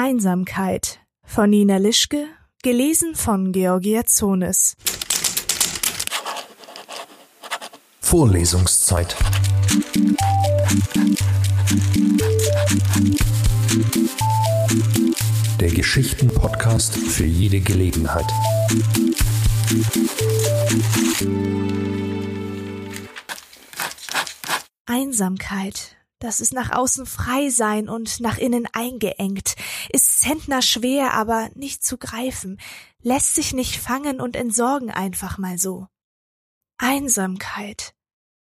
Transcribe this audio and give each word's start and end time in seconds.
Einsamkeit 0.00 1.00
von 1.24 1.50
Nina 1.50 1.78
Lischke, 1.78 2.28
gelesen 2.62 3.16
von 3.16 3.50
Georgia 3.50 4.04
Zones. 4.06 4.76
Vorlesungszeit. 7.98 9.16
Der 15.58 15.70
Geschichten-Podcast 15.70 16.96
für 16.96 17.26
jede 17.26 17.58
Gelegenheit. 17.58 18.32
Einsamkeit 24.86 25.97
das 26.18 26.40
ist 26.40 26.52
nach 26.52 26.70
außen 26.70 27.06
frei 27.06 27.48
sein 27.48 27.88
und 27.88 28.20
nach 28.20 28.38
innen 28.38 28.66
eingeengt, 28.72 29.54
ist 29.90 30.20
zentnerschwer, 30.20 31.12
aber 31.14 31.50
nicht 31.54 31.84
zu 31.84 31.96
greifen, 31.96 32.60
lässt 33.00 33.34
sich 33.34 33.52
nicht 33.52 33.76
fangen 33.76 34.20
und 34.20 34.36
entsorgen 34.36 34.90
einfach 34.90 35.38
mal 35.38 35.58
so. 35.58 35.86
Einsamkeit, 36.78 37.94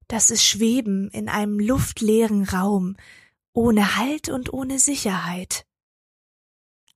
das 0.08 0.30
ist 0.30 0.44
Schweben 0.44 1.10
in 1.12 1.30
einem 1.30 1.60
luftleeren 1.60 2.44
Raum, 2.44 2.98
ohne 3.54 3.98
Halt 3.98 4.30
und 4.30 4.52
ohne 4.54 4.80
Sicherheit. 4.80 5.66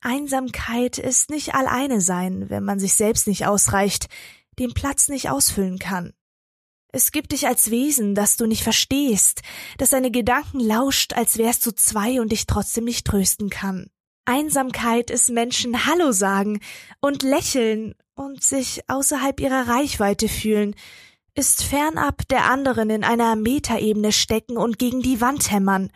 Einsamkeit 0.01 0.97
ist 0.97 1.29
nicht 1.29 1.55
alleine 1.55 2.01
sein, 2.01 2.49
wenn 2.49 2.63
man 2.63 2.79
sich 2.79 2.95
selbst 2.95 3.27
nicht 3.27 3.45
ausreicht, 3.45 4.09
den 4.59 4.73
Platz 4.73 5.07
nicht 5.07 5.29
ausfüllen 5.29 5.79
kann. 5.79 6.13
Es 6.95 7.11
gibt 7.11 7.31
dich 7.31 7.47
als 7.47 7.71
Wesen, 7.71 8.13
das 8.13 8.37
du 8.37 8.45
nicht 8.45 8.61
verstehst, 8.61 9.41
das 9.79 9.89
deine 9.89 10.11
Gedanken 10.11 10.59
lauscht, 10.59 11.13
als 11.13 11.39
wärst 11.39 11.65
du 11.65 11.71
zwei 11.71 12.21
und 12.21 12.31
dich 12.31 12.45
trotzdem 12.45 12.83
nicht 12.83 13.07
trösten 13.07 13.49
kann. 13.49 13.87
Einsamkeit 14.25 15.09
ist 15.09 15.31
Menschen 15.31 15.87
Hallo 15.87 16.11
sagen 16.11 16.59
und 17.01 17.23
lächeln 17.23 17.95
und 18.13 18.43
sich 18.43 18.87
außerhalb 18.87 19.39
ihrer 19.39 19.67
Reichweite 19.67 20.29
fühlen, 20.29 20.75
ist 21.33 21.63
fernab 21.63 22.27
der 22.27 22.45
anderen 22.45 22.91
in 22.91 23.03
einer 23.03 23.35
Metaebene 23.35 24.11
stecken 24.11 24.55
und 24.55 24.77
gegen 24.77 25.01
die 25.01 25.19
Wand 25.19 25.51
hämmern. 25.51 25.91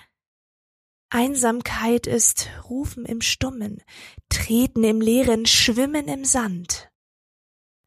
Einsamkeit 1.12 2.08
ist 2.08 2.50
Rufen 2.68 3.06
im 3.06 3.22
Stummen, 3.22 3.84
Treten 4.30 4.84
im 4.84 5.00
Leeren, 5.00 5.46
Schwimmen 5.46 6.08
im 6.08 6.26
Sand. 6.26 6.90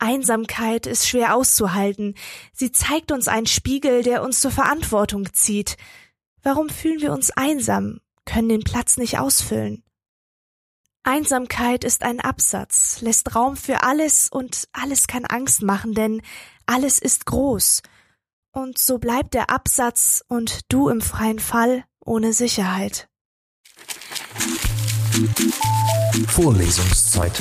Einsamkeit 0.01 0.87
ist 0.87 1.07
schwer 1.07 1.35
auszuhalten. 1.37 2.15
Sie 2.53 2.73
zeigt 2.73 3.13
uns 3.13 3.29
einen 3.29 3.47
Spiegel, 3.47 4.03
der 4.03 4.23
uns 4.23 4.41
zur 4.41 4.51
Verantwortung 4.51 5.33
zieht. 5.33 5.77
Warum 6.43 6.69
fühlen 6.69 7.01
wir 7.01 7.13
uns 7.13 7.31
einsam, 7.31 8.01
können 8.25 8.49
den 8.49 8.65
Platz 8.65 8.97
nicht 8.97 9.19
ausfüllen? 9.19 9.85
Einsamkeit 11.03 11.85
ist 11.85 12.03
ein 12.03 12.21
Absatz, 12.21 13.01
lässt 13.01 13.35
Raum 13.35 13.57
für 13.57 13.83
alles 13.83 14.29
und 14.31 14.69
alles 14.73 15.07
kann 15.07 15.25
Angst 15.25 15.63
machen, 15.63 15.95
denn 15.95 16.21
alles 16.67 16.99
ist 16.99 17.27
groß. 17.27 17.83
Und 18.53 18.79
so 18.79 18.99
bleibt 18.99 19.35
der 19.35 19.51
Absatz 19.51 20.23
und 20.29 20.61
du 20.69 20.89
im 20.89 21.01
freien 21.01 21.39
Fall 21.39 21.85
ohne 22.05 22.33
Sicherheit. 22.33 23.09
Vorlesungszeit. 26.29 27.41